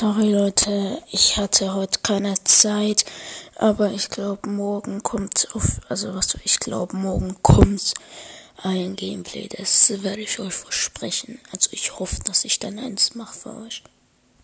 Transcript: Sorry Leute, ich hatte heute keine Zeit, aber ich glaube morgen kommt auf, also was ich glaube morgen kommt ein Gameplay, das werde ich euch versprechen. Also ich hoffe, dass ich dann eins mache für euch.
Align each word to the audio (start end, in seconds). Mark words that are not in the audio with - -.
Sorry 0.00 0.32
Leute, 0.32 1.02
ich 1.10 1.36
hatte 1.36 1.74
heute 1.74 1.98
keine 2.02 2.32
Zeit, 2.44 3.04
aber 3.56 3.90
ich 3.90 4.08
glaube 4.08 4.48
morgen 4.48 5.02
kommt 5.02 5.48
auf, 5.52 5.78
also 5.90 6.14
was 6.14 6.38
ich 6.42 6.58
glaube 6.58 6.96
morgen 6.96 7.36
kommt 7.42 7.92
ein 8.62 8.96
Gameplay, 8.96 9.46
das 9.48 10.02
werde 10.02 10.22
ich 10.22 10.38
euch 10.38 10.54
versprechen. 10.54 11.38
Also 11.52 11.68
ich 11.72 11.98
hoffe, 11.98 12.16
dass 12.24 12.46
ich 12.46 12.58
dann 12.58 12.78
eins 12.78 13.14
mache 13.14 13.36
für 13.36 13.54
euch. 13.58 13.82